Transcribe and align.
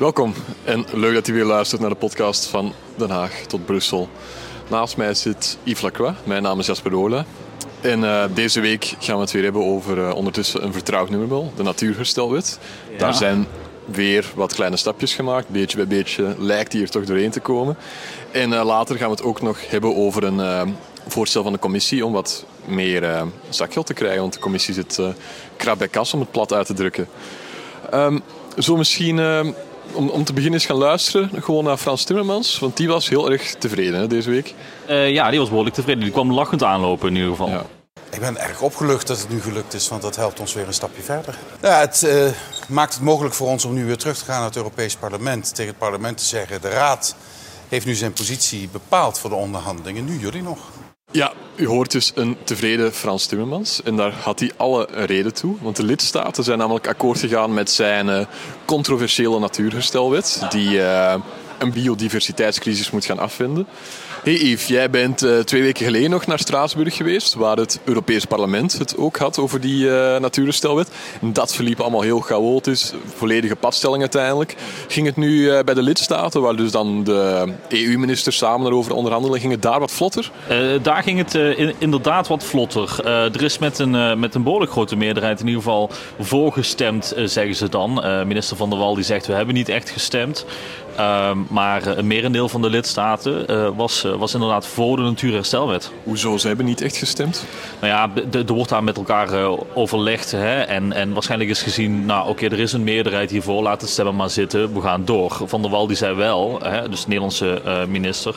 Welkom 0.00 0.34
en 0.64 0.84
leuk 0.92 1.14
dat 1.14 1.28
u 1.28 1.32
weer 1.32 1.44
luistert 1.44 1.80
naar 1.80 1.90
de 1.90 1.96
podcast 1.96 2.46
van 2.46 2.72
Den 2.96 3.10
Haag 3.10 3.32
tot 3.46 3.66
Brussel. 3.66 4.08
Naast 4.68 4.96
mij 4.96 5.14
zit 5.14 5.58
Yves 5.62 5.82
Lacroix, 5.82 6.16
mijn 6.24 6.42
naam 6.42 6.58
is 6.58 6.66
Jasper 6.66 6.90
Roorda. 6.90 7.24
En 7.80 8.00
uh, 8.02 8.24
deze 8.34 8.60
week 8.60 8.94
gaan 8.98 9.14
we 9.14 9.20
het 9.20 9.30
weer 9.30 9.42
hebben 9.42 9.64
over 9.64 9.98
uh, 9.98 10.14
ondertussen 10.14 10.64
een 10.64 10.72
vertrouwd 10.72 11.10
nummerbel, 11.10 11.52
de 11.56 11.62
Natuurherstelwet. 11.62 12.58
Ja. 12.90 12.98
Daar 12.98 13.14
zijn 13.14 13.46
weer 13.84 14.32
wat 14.34 14.54
kleine 14.54 14.76
stapjes 14.76 15.14
gemaakt. 15.14 15.48
Beetje 15.48 15.76
bij 15.76 15.86
beetje 15.86 16.34
lijkt 16.38 16.70
die 16.72 16.82
er 16.82 16.90
toch 16.90 17.04
doorheen 17.04 17.30
te 17.30 17.40
komen. 17.40 17.76
En 18.30 18.50
uh, 18.50 18.64
later 18.64 18.96
gaan 18.96 19.08
we 19.08 19.14
het 19.14 19.24
ook 19.24 19.42
nog 19.42 19.70
hebben 19.70 19.96
over 19.96 20.24
een 20.24 20.74
voorstel 21.06 21.42
van 21.42 21.52
de 21.52 21.58
commissie 21.58 22.06
om 22.06 22.12
wat 22.12 22.44
meer 22.64 23.24
zakgeld 23.48 23.86
te 23.86 23.94
krijgen. 23.94 24.20
Want 24.20 24.32
de 24.32 24.40
commissie 24.40 24.74
zit 24.74 25.00
krap 25.56 25.78
bij 25.78 25.88
kas 25.88 26.14
om 26.14 26.20
het 26.20 26.30
plat 26.30 26.52
uit 26.52 26.66
te 26.66 26.74
drukken. 26.74 27.08
Um, 27.94 28.22
zo 28.58 28.76
misschien 28.76 29.18
om, 29.92 30.08
om 30.08 30.24
te 30.24 30.32
beginnen 30.32 30.58
eens 30.58 30.68
gaan 30.68 30.76
luisteren 30.76 31.42
gewoon 31.42 31.64
naar 31.64 31.76
Frans 31.76 32.04
Timmermans. 32.04 32.58
Want 32.58 32.76
die 32.76 32.88
was 32.88 33.08
heel 33.08 33.30
erg 33.30 33.54
tevreden 33.54 34.00
hè, 34.00 34.06
deze 34.06 34.30
week. 34.30 34.54
Uh, 34.88 35.10
ja, 35.10 35.30
die 35.30 35.38
was 35.38 35.48
behoorlijk 35.48 35.74
tevreden. 35.74 36.02
Die 36.02 36.12
kwam 36.12 36.32
lachend 36.32 36.62
aanlopen 36.62 37.08
in 37.08 37.14
ieder 37.14 37.30
geval. 37.30 37.48
Ja. 37.48 37.64
Ik 38.10 38.20
ben 38.20 38.36
erg 38.36 38.60
opgelucht 38.60 39.06
dat 39.06 39.18
het 39.18 39.28
nu 39.28 39.40
gelukt 39.40 39.74
is, 39.74 39.88
want 39.88 40.02
dat 40.02 40.16
helpt 40.16 40.40
ons 40.40 40.54
weer 40.54 40.66
een 40.66 40.74
stapje 40.74 41.02
verder. 41.02 41.38
Ja, 41.62 41.80
het 41.80 42.02
uh, 42.06 42.26
maakt 42.68 42.94
het 42.94 43.02
mogelijk 43.02 43.34
voor 43.34 43.48
ons 43.48 43.64
om 43.64 43.74
nu 43.74 43.84
weer 43.84 43.96
terug 43.96 44.18
te 44.18 44.24
gaan 44.24 44.36
naar 44.36 44.46
het 44.46 44.56
Europees 44.56 44.96
Parlement. 44.96 45.54
Tegen 45.54 45.70
het 45.70 45.78
parlement 45.78 46.18
te 46.18 46.24
zeggen, 46.24 46.60
de 46.60 46.68
Raad 46.68 47.14
heeft 47.68 47.86
nu 47.86 47.94
zijn 47.94 48.12
positie 48.12 48.68
bepaald 48.72 49.18
voor 49.18 49.30
de 49.30 49.36
onderhandelingen. 49.36 50.04
Nu 50.04 50.18
jullie 50.18 50.42
nog. 50.42 50.58
Ja, 51.12 51.32
u 51.56 51.66
hoort 51.66 51.90
dus 51.90 52.12
een 52.14 52.36
tevreden 52.44 52.92
Frans 52.92 53.26
Timmermans. 53.26 53.82
En 53.82 53.96
daar 53.96 54.12
had 54.12 54.40
hij 54.40 54.50
alle 54.56 54.88
reden 54.90 55.34
toe. 55.34 55.56
Want 55.60 55.76
de 55.76 55.82
lidstaten 55.82 56.44
zijn 56.44 56.58
namelijk 56.58 56.88
akkoord 56.88 57.18
gegaan 57.18 57.54
met 57.54 57.70
zijn 57.70 58.06
uh, 58.06 58.20
controversiële 58.64 59.38
natuurherstelwet. 59.38 60.42
Die 60.50 60.70
uh, 60.70 61.14
een 61.58 61.72
biodiversiteitscrisis 61.72 62.90
moet 62.90 63.04
gaan 63.04 63.18
afvinden. 63.18 63.66
Hey 64.22 64.34
Yves, 64.34 64.66
jij 64.66 64.90
bent 64.90 65.22
uh, 65.22 65.38
twee 65.38 65.62
weken 65.62 65.84
geleden 65.84 66.10
nog 66.10 66.26
naar 66.26 66.38
Straatsburg 66.38 66.96
geweest, 66.96 67.34
waar 67.34 67.56
het 67.56 67.80
Europees 67.84 68.24
Parlement 68.24 68.78
het 68.78 68.96
ook 68.96 69.16
had 69.16 69.38
over 69.38 69.60
die 69.60 69.84
uh, 69.84 70.16
natuurherstelwet. 70.18 70.90
En 71.20 71.32
dat 71.32 71.54
verliep 71.54 71.80
allemaal 71.80 72.00
heel 72.00 72.20
chaotisch, 72.20 72.92
volledige 73.14 73.56
padstelling 73.56 74.00
uiteindelijk. 74.00 74.56
Ging 74.88 75.06
het 75.06 75.16
nu 75.16 75.30
uh, 75.30 75.60
bij 75.60 75.74
de 75.74 75.82
lidstaten, 75.82 76.40
waar 76.42 76.56
dus 76.56 76.70
dan 76.70 77.04
de 77.04 77.52
EU-ministers 77.68 78.36
samen 78.36 78.66
erover 78.66 78.94
onderhandelen, 78.94 79.40
ging 79.40 79.52
het 79.52 79.62
daar 79.62 79.80
wat 79.80 79.92
vlotter? 79.92 80.30
daar 80.82 81.02
ging 81.02 81.18
het 81.18 81.34
in, 81.34 81.74
inderdaad 81.78 82.28
wat 82.28 82.44
vlotter. 82.44 83.04
er 83.04 83.42
is 83.42 83.58
met 83.58 83.78
een, 83.78 84.18
met 84.18 84.34
een 84.34 84.42
behoorlijk 84.42 84.72
grote 84.72 84.96
meerderheid 84.96 85.40
in 85.40 85.46
ieder 85.46 85.62
geval 85.62 85.90
voorgestemd, 86.18 87.14
zeggen 87.24 87.54
ze 87.54 87.68
dan. 87.68 87.92
minister 88.26 88.56
Van 88.56 88.70
der 88.70 88.78
Wal 88.78 88.94
die 88.94 89.04
zegt, 89.04 89.26
we 89.26 89.32
hebben 89.32 89.54
niet 89.54 89.68
echt 89.68 89.90
gestemd. 89.90 90.44
Uh, 90.98 91.30
maar 91.48 91.86
een 91.86 92.06
merendeel 92.06 92.48
van 92.48 92.62
de 92.62 92.70
lidstaten 92.70 93.50
uh, 93.50 93.68
was, 93.76 94.04
uh, 94.04 94.14
was 94.14 94.34
inderdaad 94.34 94.66
voor 94.66 94.96
de 94.96 95.02
Natuurherstelwet. 95.02 95.90
Hoezo? 96.04 96.36
Ze 96.36 96.46
hebben 96.46 96.66
niet 96.66 96.80
echt 96.80 96.96
gestemd? 96.96 97.44
Nou 97.80 97.92
ja, 97.92 98.22
er 98.38 98.54
wordt 98.54 98.70
daar 98.70 98.84
met 98.84 98.96
elkaar 98.96 99.32
uh, 99.32 99.52
overlegd. 99.74 100.30
Hè? 100.30 100.60
En, 100.60 100.92
en 100.92 101.12
waarschijnlijk 101.12 101.50
is 101.50 101.62
gezien, 101.62 102.06
nou 102.06 102.20
oké, 102.20 102.30
okay, 102.30 102.48
er 102.48 102.58
is 102.58 102.72
een 102.72 102.84
meerderheid 102.84 103.30
hiervoor, 103.30 103.62
laat 103.62 103.80
het 103.80 103.90
stemmen 103.90 104.16
maar 104.16 104.30
zitten, 104.30 104.74
we 104.74 104.80
gaan 104.80 105.04
door. 105.04 105.38
Van 105.44 105.62
der 105.62 105.70
Wal 105.70 105.86
die 105.86 105.96
zei 105.96 106.14
wel, 106.14 106.58
hè, 106.62 106.88
dus 106.88 107.00
de 107.00 107.08
Nederlandse 107.08 107.62
minister, 107.88 108.34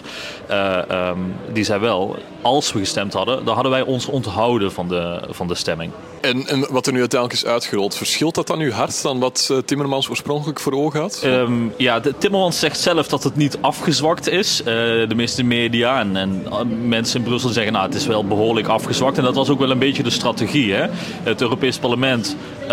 um, 0.52 1.36
die 1.54 1.64
zei 1.64 1.80
wel, 1.80 2.16
als 2.42 2.74
we 2.74 2.80
gestemd 2.80 3.14
hadden, 3.14 3.46
dan 3.46 3.54
hadden 3.54 3.72
wij 3.72 3.82
ons 3.82 4.06
onthouden 4.06 4.72
van 4.72 4.88
de, 4.88 5.22
van 5.30 5.48
de 5.48 5.56
stemming. 5.56 5.92
En, 6.24 6.48
en 6.48 6.66
wat 6.70 6.88
er 6.88 6.94
nu 6.94 7.00
uiteindelijk 7.00 7.42
is 7.42 7.50
uitgerold, 7.50 7.96
verschilt 7.96 8.36
dat 8.36 8.48
dan 8.48 8.58
nu 8.58 8.72
hard 8.72 9.02
dan 9.02 9.20
wat 9.20 9.54
Timmermans 9.66 10.10
oorspronkelijk 10.10 10.60
voor 10.60 10.74
ogen 10.74 11.00
had? 11.00 11.22
Um, 11.26 11.74
ja, 11.78 12.02
Timmermans 12.18 12.60
zegt 12.60 12.80
zelf 12.80 13.08
dat 13.08 13.24
het 13.24 13.36
niet 13.36 13.58
afgezwakt 13.62 14.28
is. 14.28 14.60
Uh, 14.60 14.66
de 14.66 15.16
meeste 15.16 15.44
media 15.44 16.00
en, 16.00 16.16
en, 16.16 16.88
mensen 16.88 17.20
in 17.20 17.26
Brussel 17.26 17.50
zeggen 17.50 17.74
nou, 17.74 17.86
het 17.86 17.96
is 17.96 18.06
wel 18.06 18.26
behoorlijk 18.26 18.68
afgezwakt. 18.68 19.18
En 19.18 19.24
dat 19.24 19.36
was 19.36 19.50
ook 19.50 19.60
wel 19.60 19.72
een 19.72 19.80
beetje 19.80 20.04
de 20.04 20.10
strategie. 20.10 20.74
Hè? 20.74 20.88
Het 21.24 21.42
Europees 21.42 21.78
Parlement 21.78 22.36
uh, 22.62 22.68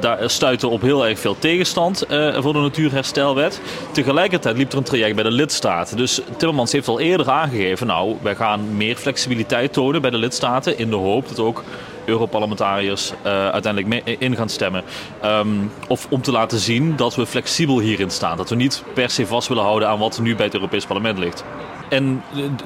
daar 0.00 0.30
stuitte 0.30 0.68
op 0.68 0.82
heel 0.82 1.06
erg 1.06 1.18
veel 1.18 1.38
tegenstand 1.38 2.04
voor 2.38 2.52
de 2.52 2.58
Natuurherstelwet. 2.58 3.60
Tegelijkertijd 3.92 4.56
liep 4.56 4.72
er 4.72 4.78
een 4.78 4.84
traject 4.84 5.14
bij 5.14 5.24
de 5.24 5.30
lidstaten. 5.30 5.96
Dus 5.96 6.20
Timmermans 6.36 6.72
heeft 6.72 6.88
al 6.88 7.00
eerder 7.00 7.30
aangegeven, 7.30 7.86
nou, 7.86 8.16
wij 8.22 8.34
gaan 8.34 8.76
meer 8.76 8.96
flexibiliteit 8.96 9.72
tonen 9.72 10.00
bij 10.00 10.10
de 10.10 10.18
lidstaten 10.18 10.78
in 10.78 10.90
de 10.90 10.96
hoop 10.96 11.28
dat 11.28 11.38
ook 11.38 11.64
Europarlementariërs 12.08 13.10
uh, 13.10 13.48
uiteindelijk 13.48 14.04
mee 14.04 14.16
in 14.18 14.36
gaan 14.36 14.48
stemmen. 14.48 14.84
Um, 15.24 15.70
of 15.88 16.06
om 16.10 16.22
te 16.22 16.32
laten 16.32 16.58
zien 16.58 16.96
dat 16.96 17.14
we 17.14 17.26
flexibel 17.26 17.80
hierin 17.80 18.10
staan. 18.10 18.36
Dat 18.36 18.48
we 18.48 18.56
niet 18.56 18.82
per 18.94 19.10
se 19.10 19.26
vast 19.26 19.48
willen 19.48 19.62
houden 19.62 19.88
aan 19.88 19.98
wat 19.98 20.20
nu 20.20 20.36
bij 20.36 20.44
het 20.44 20.54
Europees 20.54 20.86
Parlement 20.86 21.18
ligt. 21.18 21.44
En 21.88 22.22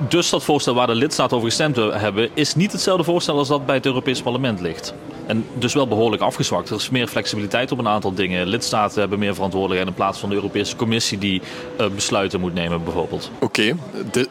dus 0.08 0.31
dat 0.31 0.44
voorstel 0.44 0.75
waar 0.75 0.86
de 0.86 0.94
lidstaten 0.94 1.36
over 1.36 1.48
gestemd 1.48 1.76
hebben, 1.76 2.31
is 2.34 2.54
niet 2.54 2.72
hetzelfde 2.72 3.04
voorstel 3.04 3.38
als 3.38 3.48
dat 3.48 3.66
bij 3.66 3.75
het 3.75 3.86
Europees 3.86 4.22
Parlement 4.22 4.60
ligt. 4.60 4.94
En 5.27 5.44
dus 5.59 5.75
wel 5.75 5.88
behoorlijk 5.88 6.22
afgezwakt. 6.22 6.71
Er 6.71 6.77
is 6.77 6.91
meer 6.91 7.06
flexibiliteit 7.06 7.72
op 7.72 7.78
een 7.78 7.88
aantal 7.88 8.15
dingen. 8.15 8.47
Lidstaten 8.47 9.00
hebben 9.00 9.19
meer 9.19 9.34
verantwoordelijkheid 9.34 9.91
in 9.91 10.03
plaats 10.03 10.19
van 10.19 10.28
de 10.28 10.34
Europese 10.34 10.77
Commissie 10.77 11.19
die 11.19 11.43
uh, 11.81 11.87
besluiten 11.87 12.41
moet 12.41 12.55
nemen, 12.55 12.84
bijvoorbeeld. 12.84 13.31
Oké, 13.41 13.77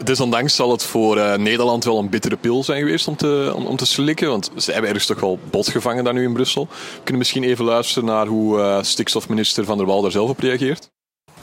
desondanks 0.04 0.56
zal 0.56 0.72
het 0.72 0.84
voor 0.84 1.18
uh, 1.18 1.36
Nederland 1.36 1.84
wel 1.84 2.00
een 2.00 2.10
bittere 2.10 2.38
pil 2.38 2.64
zijn 2.64 2.80
geweest 2.80 3.08
om 3.08 3.16
te, 3.16 3.54
om, 3.56 3.76
te 3.76 3.86
slikken. 3.86 4.30
Want 4.30 4.52
ze 4.56 4.72
hebben 4.72 4.90
ergens 4.90 5.08
toch 5.08 5.20
wel 5.20 5.40
bot 5.50 5.70
gevangen 5.70 6.04
daar 6.04 6.14
nu 6.14 6.24
in 6.24 6.34
Brussel. 6.34 6.68
We 6.72 6.98
kunnen 7.04 7.18
misschien 7.18 7.44
even 7.44 7.66
luisteren 7.66 8.06
naar 8.06 8.28
hoe 8.28 8.58
uh, 8.58 8.82
stikstofminister 8.82 9.66
Van 9.66 9.78
der 9.78 9.88
Wal 9.88 10.02
daar 10.02 10.12
zelf 10.12 10.30
op 10.30 10.40
reageert. 10.40 10.91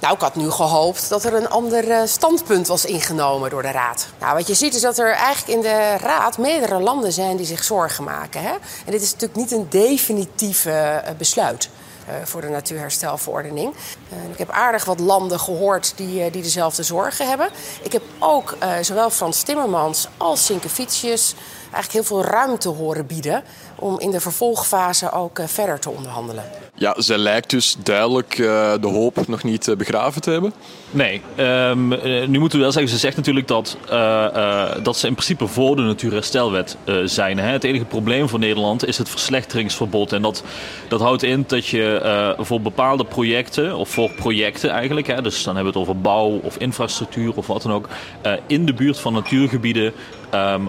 Nou, 0.09 0.21
ik 0.21 0.27
had 0.27 0.37
nu 0.37 0.51
gehoopt 0.51 1.09
dat 1.09 1.25
er 1.25 1.35
een 1.35 1.49
ander 1.49 2.09
standpunt 2.09 2.67
was 2.67 2.85
ingenomen 2.85 3.51
door 3.51 3.63
de 3.63 3.71
Raad. 3.71 4.07
Nou, 4.21 4.35
wat 4.35 4.47
je 4.47 4.55
ziet 4.55 4.75
is 4.75 4.81
dat 4.81 4.99
er 4.99 5.13
eigenlijk 5.13 5.57
in 5.57 5.61
de 5.61 5.97
Raad 5.97 6.39
meerdere 6.39 6.81
landen 6.81 7.13
zijn 7.13 7.37
die 7.37 7.47
zich 7.47 7.65
zorgen 7.65 8.05
maken. 8.05 8.43
Hè? 8.43 8.51
En 8.85 8.91
dit 8.91 9.03
is 9.03 9.13
natuurlijk 9.13 9.41
niet 9.41 9.53
een 9.53 9.67
definitief 9.69 10.65
uh, 10.65 10.97
besluit. 11.19 11.69
Uh, 12.09 12.15
voor 12.25 12.41
de 12.41 12.49
natuurherstelverordening. 12.49 13.75
Ik 14.33 14.39
heb 14.39 14.51
aardig 14.51 14.85
wat 14.85 15.01
landen 15.01 15.41
gehoord 15.41 15.93
die, 15.97 16.31
die 16.31 16.43
dezelfde 16.43 16.83
zorgen 16.83 17.29
hebben. 17.29 17.49
Ik 17.83 17.93
heb 17.93 18.03
ook 18.19 18.57
zowel 18.81 19.11
Frans 19.11 19.43
Timmermans 19.43 20.09
als 20.17 20.45
Sinkevicius 20.45 21.35
eigenlijk 21.73 21.93
heel 21.93 22.23
veel 22.23 22.31
ruimte 22.31 22.69
horen 22.69 23.07
bieden 23.07 23.43
om 23.75 24.01
in 24.01 24.11
de 24.11 24.21
vervolgfase 24.21 25.13
ook 25.13 25.39
uh, 25.39 25.47
verder 25.47 25.79
te 25.79 25.91
onderhandelen. 25.91 26.45
Ja, 26.75 26.95
zij 26.99 27.17
lijkt 27.19 27.51
dus 27.51 27.77
duidelijk 27.83 28.39
uh, 28.39 28.73
de 28.81 28.87
hoop 28.87 29.27
nog 29.27 29.43
niet 29.43 29.67
uh, 29.67 29.77
begraven 29.77 30.21
te 30.21 30.31
hebben. 30.31 30.53
Nee, 30.91 31.23
um, 31.37 31.89
nu 32.31 32.39
moeten 32.39 32.59
we 32.59 32.65
wel 32.65 32.73
zeggen, 32.73 32.93
ze 32.93 32.99
zegt 32.99 33.17
natuurlijk 33.17 33.49
dat, 33.49 33.77
dat 34.83 34.97
ze 34.97 35.07
in 35.07 35.13
principe 35.13 35.47
voor 35.47 35.77
de 35.77 35.83
Natuurherstelwet 35.83 36.77
zijn. 37.05 37.39
Hè? 37.39 37.53
Het 37.53 37.65
enige 37.65 37.85
probleem 37.85 38.29
voor 38.29 38.39
Nederland 38.39 38.87
is 38.87 38.99
het 38.99 39.09
verslechteringsverbod. 39.09 40.13
En 40.13 40.23
dat, 40.23 40.43
dat 40.89 41.01
houdt 41.01 41.23
in 41.23 41.45
dat 41.47 41.67
je 41.67 42.37
voor 42.39 42.61
bepaalde 42.61 43.05
projecten, 43.05 43.77
of 43.77 43.89
voor 43.89 44.11
projecten 44.11 44.71
eigenlijk, 44.71 45.07
hè, 45.07 45.23
dus 45.23 45.43
dan 45.43 45.55
hebben 45.55 45.73
we 45.73 45.79
het 45.79 45.89
over 45.89 46.01
bouw 46.01 46.41
of 46.43 46.57
infrastructuur 46.57 47.33
of 47.35 47.47
wat 47.47 47.63
dan 47.63 47.73
ook, 47.73 47.89
in 48.47 48.67
de 48.67 48.75
buurt 48.75 48.99
van 48.99 49.13
natuurgebieden 49.13 49.93
Um, 50.35 50.69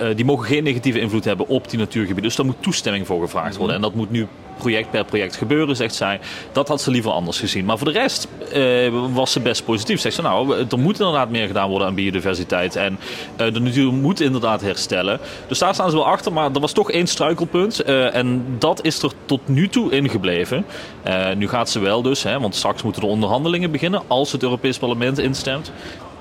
uh, 0.00 0.16
die 0.16 0.24
mogen 0.24 0.46
geen 0.46 0.64
negatieve 0.64 1.00
invloed 1.00 1.24
hebben 1.24 1.48
op 1.48 1.70
die 1.70 1.78
natuurgebieden. 1.78 2.24
Dus 2.24 2.36
daar 2.36 2.46
moet 2.46 2.62
toestemming 2.62 3.06
voor 3.06 3.20
gevraagd 3.20 3.56
worden. 3.56 3.76
En 3.76 3.82
dat 3.82 3.94
moet 3.94 4.10
nu 4.10 4.26
project 4.58 4.90
per 4.90 5.04
project 5.04 5.36
gebeuren, 5.36 5.76
zegt 5.76 5.94
zij. 5.94 6.20
Dat 6.52 6.68
had 6.68 6.80
ze 6.80 6.90
liever 6.90 7.10
anders 7.10 7.38
gezien. 7.38 7.64
Maar 7.64 7.78
voor 7.78 7.92
de 7.92 7.98
rest 7.98 8.28
uh, 8.54 8.92
was 9.12 9.32
ze 9.32 9.40
best 9.40 9.64
positief. 9.64 10.00
Zegt 10.00 10.14
ze, 10.14 10.22
nou, 10.22 10.66
er 10.70 10.78
moet 10.78 10.98
inderdaad 10.98 11.30
meer 11.30 11.46
gedaan 11.46 11.68
worden 11.68 11.88
aan 11.88 11.94
biodiversiteit. 11.94 12.76
En 12.76 12.98
de 13.36 13.60
natuur 13.60 13.92
moet 13.92 14.20
inderdaad 14.20 14.60
herstellen. 14.60 15.20
Dus 15.48 15.58
daar 15.58 15.74
staan 15.74 15.90
ze 15.90 15.96
wel 15.96 16.06
achter. 16.06 16.32
Maar 16.32 16.50
er 16.54 16.60
was 16.60 16.72
toch 16.72 16.90
één 16.90 17.06
struikelpunt. 17.06 17.82
En 17.82 18.44
dat 18.58 18.84
is 18.84 19.02
er 19.02 19.12
tot 19.24 19.48
nu 19.48 19.68
toe 19.68 19.90
ingebleven. 19.90 20.64
nu 21.36 21.48
gaat 21.48 21.70
ze 21.70 21.78
wel 21.78 22.02
dus, 22.02 22.22
hè, 22.22 22.40
want 22.40 22.54
straks 22.54 22.82
moeten 22.82 23.02
de 23.02 23.08
onderhandelingen 23.08 23.70
beginnen. 23.70 24.02
Als 24.06 24.32
het 24.32 24.42
Europees 24.42 24.78
Parlement 24.78 25.18
instemt. 25.18 25.72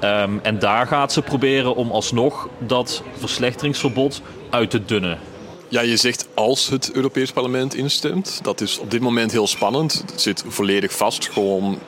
Um, 0.03 0.39
en 0.43 0.59
daar 0.59 0.87
gaat 0.87 1.13
ze 1.13 1.21
proberen 1.21 1.75
om 1.75 1.91
alsnog 1.91 2.49
dat 2.59 3.03
verslechteringsverbod 3.17 4.21
uit 4.49 4.69
te 4.69 4.85
dunnen. 4.85 5.19
Ja, 5.67 5.81
je 5.81 5.97
zegt 5.97 6.27
als 6.33 6.69
het 6.69 6.91
Europees 6.91 7.31
Parlement 7.31 7.75
instemt. 7.75 8.39
Dat 8.43 8.61
is 8.61 8.79
op 8.79 8.91
dit 8.91 9.01
moment 9.01 9.31
heel 9.31 9.47
spannend. 9.47 10.03
Het 10.11 10.21
zit 10.21 10.43
volledig 10.47 10.91
vast. 10.91 11.29
Gewoon 11.29 11.79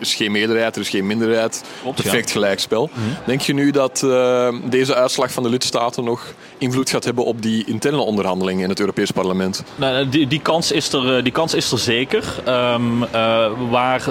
is 0.00 0.14
geen 0.14 0.32
meerderheid, 0.32 0.74
er 0.74 0.80
is 0.80 0.88
geen 0.88 1.06
minderheid. 1.06 1.64
Klopt, 1.82 2.02
Perfect 2.02 2.26
ja. 2.26 2.32
gelijkspel. 2.32 2.90
Denk 3.26 3.40
je 3.40 3.54
nu 3.54 3.70
dat 3.70 4.02
eh, 4.02 4.54
deze 4.64 4.94
uitslag 4.94 5.32
van 5.32 5.42
de 5.42 5.48
lidstaten 5.48 6.04
nog 6.04 6.34
invloed 6.58 6.90
gaat 6.90 7.04
hebben 7.04 7.24
op 7.24 7.42
die 7.42 7.64
interne 7.66 8.00
onderhandelingen 8.00 8.62
in 8.62 8.68
het 8.68 8.80
Europees 8.80 9.10
Parlement? 9.10 9.64
Nou, 9.76 10.08
die, 10.08 10.26
die, 10.26 10.40
kans 10.40 10.72
is 10.72 10.92
er, 10.92 11.16
eh, 11.16 11.22
die 11.22 11.32
kans 11.32 11.54
is 11.54 11.72
er 11.72 11.78
zeker. 11.78 12.24
Ehm, 12.44 13.02
eh, 13.02 13.50
waar, 13.70 14.02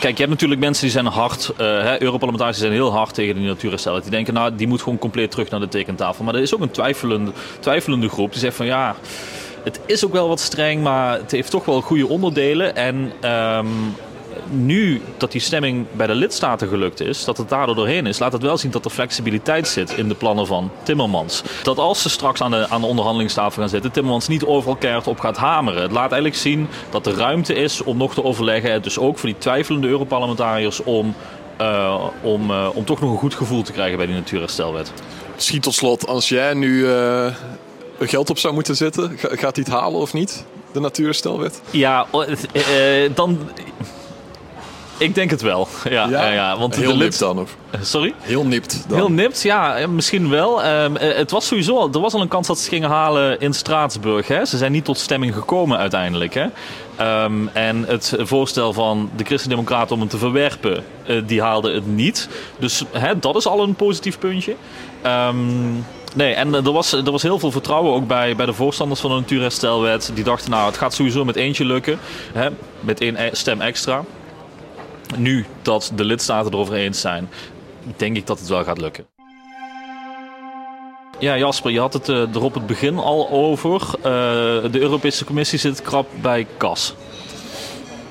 kijk, 0.00 0.12
je 0.12 0.22
hebt 0.22 0.28
natuurlijk 0.28 0.60
mensen 0.60 0.82
die 0.82 0.92
zijn 0.92 1.06
hard, 1.06 1.52
hè, 1.56 2.02
Europarlementariërs 2.02 2.58
zijn 2.58 2.72
heel 2.72 2.92
hard 2.92 3.14
tegen 3.14 3.34
de 3.34 3.40
natuurherstel. 3.40 4.00
Die 4.00 4.10
denken, 4.10 4.34
nou, 4.34 4.54
die 4.56 4.66
moet 4.66 4.82
gewoon 4.82 4.98
compleet 4.98 5.30
terug 5.30 5.50
naar 5.50 5.60
de 5.60 5.68
tekentafel. 5.68 6.24
Maar 6.24 6.34
er 6.34 6.42
is 6.42 6.54
ook 6.54 6.60
een 6.60 6.70
twijfelende, 6.70 7.32
twijfelende 7.60 8.08
groep 8.08 8.30
die 8.30 8.40
zegt 8.40 8.56
van 8.56 8.66
ja, 8.66 8.96
het 9.64 9.80
is 9.86 10.04
ook 10.04 10.12
wel 10.12 10.28
wat 10.28 10.40
streng, 10.40 10.82
maar 10.82 11.18
het 11.18 11.30
heeft 11.30 11.50
toch 11.50 11.64
wel 11.64 11.80
goede 11.80 12.08
onderdelen. 12.08 12.76
En 12.76 13.12
ehm, 13.20 13.66
nu 14.50 15.02
dat 15.16 15.32
die 15.32 15.40
stemming 15.40 15.86
bij 15.92 16.06
de 16.06 16.14
lidstaten 16.14 16.68
gelukt 16.68 17.00
is, 17.00 17.24
dat 17.24 17.36
het 17.36 17.48
daardoor 17.48 17.74
doorheen 17.74 18.06
is, 18.06 18.18
laat 18.18 18.32
het 18.32 18.42
wel 18.42 18.58
zien 18.58 18.70
dat 18.70 18.84
er 18.84 18.90
flexibiliteit 18.90 19.68
zit 19.68 19.90
in 19.96 20.08
de 20.08 20.14
plannen 20.14 20.46
van 20.46 20.70
Timmermans. 20.82 21.42
Dat 21.62 21.78
als 21.78 22.02
ze 22.02 22.08
straks 22.08 22.40
aan 22.42 22.50
de, 22.50 22.66
aan 22.68 22.80
de 22.80 22.86
onderhandelingstafel 22.86 23.60
gaan 23.62 23.70
zitten, 23.70 23.90
Timmermans 23.92 24.28
niet 24.28 24.44
overal 24.44 24.76
keihard 24.76 25.06
op 25.06 25.20
gaat 25.20 25.36
hameren. 25.36 25.82
Het 25.82 25.90
laat 25.92 26.12
eigenlijk 26.12 26.40
zien 26.42 26.68
dat 26.90 27.06
er 27.06 27.14
ruimte 27.14 27.54
is 27.54 27.82
om 27.82 27.96
nog 27.96 28.14
te 28.14 28.24
overleggen. 28.24 28.82
Dus 28.82 28.98
ook 28.98 29.18
voor 29.18 29.28
die 29.28 29.38
twijfelende 29.38 29.88
Europarlementariërs 29.88 30.82
om, 30.82 31.14
eh, 31.56 32.04
om, 32.22 32.50
eh, 32.50 32.68
om 32.74 32.84
toch 32.84 33.00
nog 33.00 33.10
een 33.10 33.18
goed 33.18 33.34
gevoel 33.34 33.62
te 33.62 33.72
krijgen 33.72 33.96
bij 33.96 34.06
die 34.06 34.14
natuurherstelwet. 34.14 34.92
Schiet 35.36 35.62
tot 35.62 35.74
slot, 35.74 36.06
als 36.06 36.28
jij 36.28 36.54
nu 36.54 36.88
eh, 36.88 37.26
geld 38.00 38.30
op 38.30 38.38
zou 38.38 38.54
moeten 38.54 38.76
zetten, 38.76 39.12
ga- 39.18 39.28
gaat 39.36 39.56
hij 39.56 39.64
het 39.68 39.68
halen 39.74 40.00
of 40.00 40.12
niet? 40.12 40.44
De 40.72 40.80
natuurherstelwet? 40.80 41.60
Ja, 41.70 42.06
dan. 43.14 43.38
Ik 44.98 45.14
denk 45.14 45.30
het 45.30 45.42
wel. 45.42 45.68
Ja, 45.88 46.08
ja. 46.08 46.26
ja, 46.30 46.58
want 46.58 46.76
Heel 46.76 46.92
de 46.92 46.96
nipt 46.98 47.18
dan, 47.18 47.38
of? 47.38 47.56
Sorry? 47.80 48.14
Heel 48.20 48.44
nipt 48.44 48.84
dan. 48.88 48.98
Heel 48.98 49.10
nipt, 49.10 49.42
ja, 49.42 49.76
eh, 49.76 49.88
misschien 49.88 50.28
wel. 50.30 50.62
Ehm, 50.62 50.96
eh, 50.96 51.16
het 51.16 51.30
was 51.30 51.46
sowieso, 51.46 51.76
al- 51.78 51.90
er 51.92 52.00
was 52.00 52.12
al 52.14 52.20
een 52.20 52.28
kans 52.28 52.46
dat 52.46 52.56
ze 52.58 52.62
het 52.64 52.72
gingen 52.72 52.88
halen 52.90 53.40
in 53.40 53.52
Straatsburg. 53.54 54.28
Hè? 54.28 54.44
Ze 54.44 54.56
zijn 54.56 54.72
niet 54.72 54.84
tot 54.84 54.98
stemming 54.98 55.34
gekomen 55.34 55.78
uiteindelijk. 55.78 56.34
Hè? 56.34 56.46
Ehm, 56.96 57.46
en 57.52 57.84
het 57.86 58.14
voorstel 58.18 58.72
van 58.72 59.10
de 59.16 59.24
Christen-Democraten 59.24 59.94
om 59.94 60.00
het 60.00 60.10
te 60.10 60.18
verwerpen, 60.18 60.84
eh, 61.06 61.16
die 61.26 61.42
haalde 61.42 61.72
het 61.74 61.86
niet. 61.86 62.28
Dus 62.58 62.84
hè, 62.92 63.18
dat 63.18 63.36
is 63.36 63.46
al 63.46 63.62
een 63.62 63.74
positief 63.74 64.18
puntje. 64.18 64.54
Ehm, 65.02 65.36
nee, 66.14 66.34
en 66.34 66.54
er 66.54 66.72
was, 66.72 66.92
er 66.92 67.10
was 67.10 67.22
heel 67.22 67.38
veel 67.38 67.50
vertrouwen 67.50 67.92
ook 67.94 68.06
bij, 68.06 68.36
bij 68.36 68.46
de 68.46 68.52
voorstanders 68.52 69.00
van 69.00 69.10
de 69.10 69.16
natuurherstelwet. 69.16 70.10
Die 70.14 70.24
dachten, 70.24 70.50
nou, 70.50 70.66
het 70.66 70.76
gaat 70.76 70.94
sowieso 70.94 71.24
met 71.24 71.36
eentje 71.36 71.64
lukken. 71.64 71.98
Hè? 72.32 72.48
Met 72.80 73.00
één 73.00 73.16
e- 73.16 73.30
stem 73.32 73.60
extra. 73.60 74.04
Nu 75.16 75.44
dat 75.62 75.92
de 75.94 76.04
lidstaten 76.04 76.52
erover 76.52 76.74
eens 76.74 77.00
zijn, 77.00 77.28
denk 77.96 78.16
ik 78.16 78.26
dat 78.26 78.38
het 78.38 78.48
wel 78.48 78.64
gaat 78.64 78.78
lukken. 78.80 79.06
Ja, 81.18 81.36
Jasper, 81.38 81.70
je 81.70 81.80
had 81.80 81.92
het 81.92 82.08
eh, 82.08 82.34
er 82.34 82.42
op 82.42 82.54
het 82.54 82.66
begin 82.66 82.98
al 82.98 83.30
over. 83.30 83.82
Eh, 83.96 84.02
de 84.70 84.78
Europese 84.80 85.24
Commissie 85.24 85.58
zit 85.58 85.82
krap 85.82 86.06
bij 86.20 86.46
kas. 86.56 86.94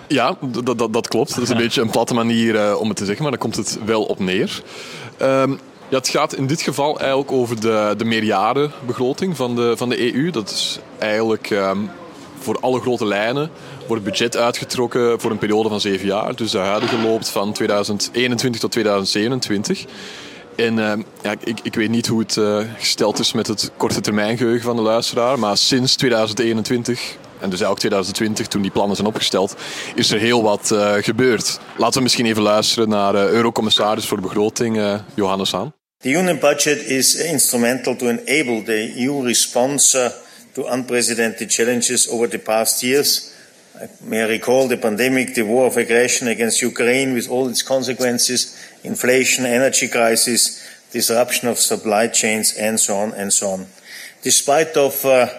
Ja, 0.07 0.33
d- 0.33 0.65
d- 0.65 0.77
dat- 0.77 0.93
dat 0.93 1.07
klopt. 1.07 1.33
Dat 1.35 1.43
is 1.43 1.49
een 1.49 1.57
beetje 1.67 1.81
een 1.81 1.89
platte 1.89 2.13
manier 2.13 2.55
eh, 2.55 2.79
om 2.79 2.87
het 2.87 2.97
te 2.97 3.05
zeggen, 3.05 3.21
maar 3.23 3.31
daar 3.31 3.41
komt 3.41 3.55
het 3.55 3.79
wel 3.85 4.03
op 4.03 4.19
neer. 4.19 4.61
Ehm, 5.17 5.51
ja, 5.89 5.97
het 5.97 6.07
gaat 6.07 6.33
in 6.35 6.47
dit 6.47 6.61
geval 6.61 6.99
eigenlijk 6.99 7.31
over 7.31 7.59
de, 7.61 7.93
de 7.97 8.05
meerjarenbegroting 8.05 9.35
van 9.37 9.55
de, 9.55 9.73
van 9.77 9.89
de 9.89 10.13
EU. 10.13 10.29
Dat 10.31 10.49
is 10.49 10.79
eigenlijk 10.99 11.49
ehm, 11.51 11.77
voor 12.39 12.59
alle 12.59 12.79
grote 12.79 13.05
lijnen 13.05 13.49
wordt 13.87 14.03
budget 14.03 14.37
uitgetrokken 14.37 15.19
voor 15.19 15.31
een 15.31 15.37
periode 15.37 15.69
van 15.69 15.81
zeven 15.81 16.07
jaar. 16.07 16.35
Dus 16.35 16.51
de 16.51 16.57
huidige 16.57 16.97
loopt 16.97 17.29
van 17.29 17.53
2021 17.53 18.61
tot 18.61 18.71
2027. 18.71 19.85
En 20.57 20.79
ehm, 20.79 21.01
ja, 21.21 21.35
ik, 21.43 21.59
ik 21.63 21.75
weet 21.75 21.89
niet 21.89 22.07
hoe 22.07 22.19
het 22.19 22.37
eh, 22.37 22.59
gesteld 22.77 23.19
is 23.19 23.33
met 23.33 23.47
het 23.47 23.71
korte 23.77 24.01
termijn 24.01 24.37
geheugen 24.37 24.63
van 24.63 24.75
de 24.75 24.81
luisteraar. 24.81 25.39
Maar 25.39 25.57
sinds 25.57 25.95
2021, 25.95 26.99
en 27.39 27.49
dus 27.49 27.61
eigenlijk 27.61 27.79
2020 27.79 28.47
toen 28.47 28.61
die 28.61 28.71
plannen 28.71 28.95
zijn 28.95 29.07
opgesteld, 29.07 29.55
is 29.95 30.11
er 30.11 30.19
heel 30.19 30.43
wat 30.43 30.71
eh, 30.71 30.93
gebeurd. 30.93 31.59
Laten 31.77 31.97
we 31.97 32.03
misschien 32.03 32.25
even 32.25 32.41
luisteren 32.41 32.89
naar 32.89 33.15
eh, 33.15 33.29
Eurocommissaris 33.29 34.05
voor 34.05 34.21
begroting, 34.21 35.01
Johannes 35.13 35.51
Haan. 35.51 35.73
The 35.97 36.09
Union 36.09 36.39
budget 36.39 36.85
is 36.85 37.15
instrumental 37.15 37.95
to 37.95 38.07
enable 38.07 38.63
the 38.63 38.93
EU 38.97 39.25
response 39.25 40.13
to 40.57 40.65
unprecedented 40.65 41.51
challenges 41.51 42.07
over 42.07 42.25
the 42.25 42.39
past 42.39 42.81
years. 42.81 43.31
I 43.79 43.87
may 44.01 44.27
recall 44.27 44.67
the 44.67 44.77
pandemic, 44.77 45.35
the 45.35 45.43
war 45.43 45.67
of 45.67 45.77
aggression 45.77 46.27
against 46.27 46.63
Ukraine 46.63 47.13
with 47.13 47.29
all 47.29 47.47
its 47.47 47.61
consequences, 47.61 48.57
inflation, 48.83 49.45
energy 49.45 49.87
crisis, 49.87 50.41
disruption 50.91 51.47
of 51.47 51.59
supply 51.59 52.07
chains, 52.07 52.55
and 52.57 52.79
so 52.79 52.97
on 52.97 53.13
and 53.13 53.31
so 53.31 53.49
on. 53.49 53.67
Despite 54.23 54.75
of 54.77 55.05
uh, 55.05 55.29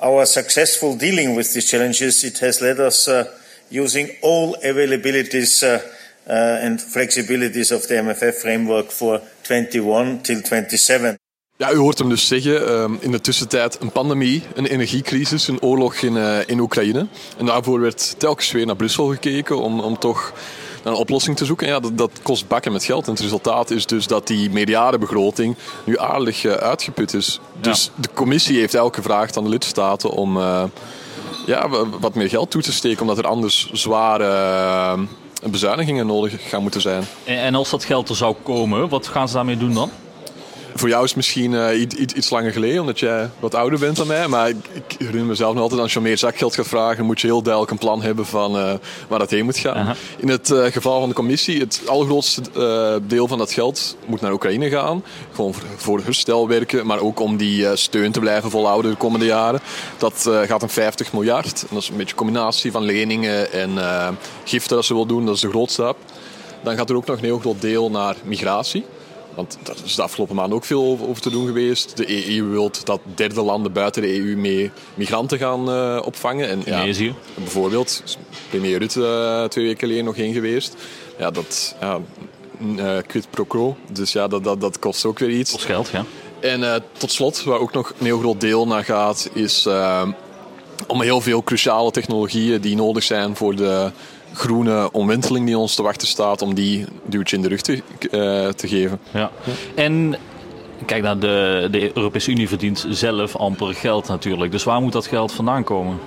our 0.00 0.24
successful 0.24 0.94
dealing 0.96 1.34
with 1.34 1.52
these 1.52 1.68
challenges, 1.68 2.22
it 2.22 2.38
has 2.38 2.62
led 2.62 2.78
us 2.78 3.08
uh, 3.08 3.24
using 3.70 4.10
all 4.22 4.54
availabilities 4.64 5.64
uh, 5.64 5.82
uh, 6.30 6.60
and 6.62 6.78
flexibilities 6.78 7.74
of 7.74 7.88
the 7.88 7.94
MFF 7.94 8.34
framework 8.34 8.92
for 8.92 9.20
21 9.42 10.22
till 10.22 10.40
27. 10.42 11.16
Ja, 11.60 11.72
u 11.72 11.76
hoort 11.76 11.98
hem 11.98 12.08
dus 12.08 12.26
zeggen, 12.26 12.68
ehm, 12.68 12.92
in 13.00 13.10
de 13.10 13.20
tussentijd 13.20 13.80
een 13.80 13.92
pandemie, 13.92 14.42
een 14.54 14.66
energiecrisis, 14.66 15.48
een 15.48 15.62
oorlog 15.62 15.94
in, 15.94 16.16
eh, 16.16 16.38
in 16.46 16.60
Oekraïne. 16.60 17.06
En 17.38 17.46
daarvoor 17.46 17.80
werd 17.80 18.14
telkens 18.18 18.50
weer 18.52 18.66
naar 18.66 18.76
Brussel 18.76 19.06
gekeken 19.06 19.60
om, 19.60 19.80
om 19.80 19.98
toch 19.98 20.32
naar 20.84 20.92
een 20.92 20.98
oplossing 20.98 21.36
te 21.36 21.44
zoeken. 21.44 21.66
En 21.66 21.72
ja, 21.72 21.80
dat, 21.80 21.98
dat 21.98 22.10
kost 22.22 22.48
bakken 22.48 22.72
met 22.72 22.84
geld. 22.84 23.06
En 23.06 23.12
het 23.12 23.20
resultaat 23.20 23.70
is 23.70 23.86
dus 23.86 24.06
dat 24.06 24.26
die 24.26 24.50
meerjarenbegroting 24.50 25.56
nu 25.84 25.98
aardig 25.98 26.44
eh, 26.44 26.52
uitgeput 26.52 27.14
is. 27.14 27.40
Dus 27.60 27.90
de 27.94 28.08
commissie 28.14 28.58
heeft 28.58 28.74
eigenlijk 28.74 29.06
gevraagd 29.06 29.36
aan 29.36 29.44
de 29.44 29.50
lidstaten 29.50 30.10
om 30.10 30.36
eh, 30.36 30.62
ja, 31.46 31.68
wa- 31.68 31.88
wat 32.00 32.14
meer 32.14 32.28
geld 32.28 32.50
toe 32.50 32.62
te 32.62 32.72
steken, 32.72 33.00
omdat 33.00 33.18
er 33.18 33.26
anders 33.26 33.70
zware 33.72 34.98
bezuinigingen 35.50 36.06
nodig 36.06 36.48
gaan 36.48 36.62
moeten 36.62 36.80
zijn. 36.80 37.02
En, 37.24 37.38
en 37.38 37.54
als 37.54 37.70
dat 37.70 37.84
geld 37.84 38.08
er 38.08 38.16
zou 38.16 38.34
komen, 38.42 38.88
wat 38.88 39.06
gaan 39.06 39.28
ze 39.28 39.34
daarmee 39.34 39.56
doen 39.56 39.74
dan? 39.74 39.90
Voor 40.74 40.88
jou 40.88 41.02
is 41.02 41.08
het 41.08 41.16
misschien 41.16 41.54
eh, 41.54 41.80
iets, 41.80 41.94
iets, 41.94 42.14
iets 42.14 42.30
langer 42.30 42.52
geleden, 42.52 42.80
omdat 42.80 42.98
jij 42.98 43.30
wat 43.38 43.54
ouder 43.54 43.78
bent 43.78 43.96
dan 43.96 44.06
mij. 44.06 44.28
Maar 44.28 44.48
ik, 44.48 44.56
ik 44.72 44.96
herinner 44.98 45.24
mezelf 45.24 45.54
nog 45.54 45.62
altijd, 45.62 45.80
als 45.80 45.92
je 45.92 46.00
meer 46.00 46.18
zakgeld 46.18 46.54
gaat 46.54 46.66
vragen, 46.66 46.96
dan 46.96 47.06
moet 47.06 47.20
je 47.20 47.26
heel 47.26 47.42
duidelijk 47.42 47.72
een 47.72 47.78
plan 47.78 48.02
hebben 48.02 48.26
van 48.26 48.56
eh, 48.56 48.72
waar 49.08 49.18
dat 49.18 49.30
heen 49.30 49.44
moet 49.44 49.58
gaan. 49.58 49.96
In 50.18 50.28
het 50.28 50.50
eh, 50.50 50.64
geval 50.64 51.00
van 51.00 51.08
de 51.08 51.14
commissie, 51.14 51.60
het 51.60 51.82
allergrootste 51.86 52.42
deel 53.06 53.28
van 53.28 53.38
dat 53.38 53.52
geld 53.52 53.96
moet 54.06 54.20
naar 54.20 54.32
Oekraïne 54.32 54.68
gaan. 54.68 55.04
Gewoon 55.34 55.54
voor, 55.54 55.64
voor 55.76 56.00
herstelwerken, 56.04 56.86
maar 56.86 57.00
ook 57.00 57.20
om 57.20 57.36
die 57.36 57.76
steun 57.76 58.12
te 58.12 58.20
blijven 58.20 58.50
volhouden 58.50 58.90
de 58.90 58.96
komende 58.96 59.26
jaren. 59.26 59.60
Dat 59.98 60.30
gaat 60.46 60.62
om 60.62 60.68
50 60.68 61.12
miljard. 61.12 61.62
En 61.62 61.68
dat 61.70 61.82
is 61.82 61.88
een 61.88 61.96
beetje 61.96 62.10
een 62.10 62.16
combinatie 62.18 62.72
van 62.72 62.82
leningen 62.82 63.52
en 63.52 63.70
giften 64.44 64.76
dat 64.76 64.84
ze 64.84 64.94
wil 64.94 65.06
doen. 65.06 65.26
Dat 65.26 65.34
is 65.34 65.40
de 65.40 65.48
grootste 65.48 65.82
stap. 65.82 65.96
Dan 66.62 66.76
gaat 66.76 66.90
er 66.90 66.96
ook 66.96 67.06
nog 67.06 67.16
een 67.16 67.24
heel 67.24 67.38
groot 67.38 67.60
deel 67.60 67.90
naar 67.90 68.16
migratie. 68.24 68.84
Want 69.34 69.58
daar 69.62 69.76
is 69.84 69.94
de 69.94 70.02
afgelopen 70.02 70.34
maanden 70.34 70.56
ook 70.56 70.64
veel 70.64 70.98
over 71.08 71.22
te 71.22 71.30
doen 71.30 71.46
geweest. 71.46 71.96
De 71.96 72.36
EU 72.36 72.44
wil 72.44 72.70
dat 72.84 73.00
derde 73.14 73.42
landen 73.42 73.72
buiten 73.72 74.02
de 74.02 74.18
EU 74.18 74.36
mee 74.36 74.70
migranten 74.94 75.38
gaan 75.38 75.70
eh, 75.70 76.00
opvangen. 76.04 76.48
En, 76.48 76.62
ja, 76.64 76.80
Tunesië. 76.80 77.14
bijvoorbeeld, 77.34 78.16
premier 78.48 78.78
Rutte 78.78 79.06
eh, 79.06 79.48
twee 79.48 79.64
weken 79.64 79.80
geleden 79.80 80.04
nog 80.04 80.16
heen 80.16 80.32
geweest. 80.32 80.74
Ja, 81.18 81.30
dat 81.30 81.76
ja, 81.80 82.00
eh, 82.76 82.96
quid 83.06 83.30
pro 83.30 83.44
quo. 83.44 83.76
Dus 83.92 84.12
ja, 84.12 84.28
dat, 84.28 84.44
dat, 84.44 84.60
dat 84.60 84.78
kost 84.78 85.04
ook 85.04 85.18
weer 85.18 85.30
iets. 85.30 85.52
Kost 85.52 85.64
geld, 85.64 85.88
ja. 85.88 86.04
En 86.40 86.82
tot 86.92 87.12
slot, 87.12 87.42
waar 87.42 87.58
ook 87.58 87.72
nog 87.72 87.92
een 87.98 88.06
heel 88.06 88.18
groot 88.18 88.40
deel 88.40 88.66
naar 88.66 88.84
gaat, 88.84 89.30
is 89.32 89.66
om 90.86 91.02
heel 91.02 91.20
veel 91.20 91.42
cruciale 91.42 91.90
technologieën 91.90 92.60
die 92.60 92.76
nodig 92.76 93.02
zijn 93.02 93.36
voor 93.36 93.56
de 93.56 93.90
groene 94.32 94.92
omwenteling 94.92 95.46
die 95.46 95.58
ons 95.58 95.74
te 95.74 95.82
wachten 95.82 96.08
staat, 96.08 96.42
om 96.42 96.54
die 96.54 96.86
duwtje 97.04 97.36
in 97.36 97.42
de 97.42 97.48
rug 97.48 97.60
te, 97.60 97.82
eh, 98.10 98.48
te 98.48 98.68
geven. 98.68 99.00
ja. 99.12 99.30
En 99.74 100.16
kijk, 100.86 101.02
nou, 101.02 101.18
de, 101.18 101.68
de 101.70 101.96
Europese 101.96 102.30
Unie 102.30 102.48
verdient 102.48 102.86
zelf 102.88 103.36
amper 103.36 103.74
geld 103.74 104.08
natuurlijk. 104.08 104.52
Dus 104.52 104.64
waar 104.64 104.80
moet 104.80 104.92
dat 104.92 105.06
geld 105.06 105.32
vandaan 105.32 105.64
komen? 105.64 105.98